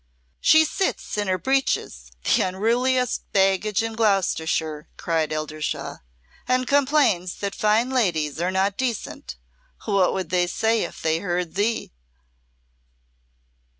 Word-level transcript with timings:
"She 0.39 0.65
sits 0.65 1.15
in 1.15 1.27
her 1.27 1.37
breeches 1.37 2.11
the 2.23 2.41
unruliest 2.41 3.21
baggage 3.33 3.83
in 3.83 3.93
Gloucestershire," 3.93 4.89
cried 4.97 5.31
Eldershawe, 5.31 5.99
"and 6.47 6.65
complains 6.65 7.35
that 7.35 7.53
fine 7.53 7.91
ladies 7.91 8.41
are 8.41 8.49
not 8.49 8.77
decent. 8.77 9.35
What 9.85 10.11
would 10.15 10.31
they 10.31 10.47
say 10.47 10.85
if 10.85 11.03
they 11.03 11.19
heard 11.19 11.53
thee?" 11.53 11.91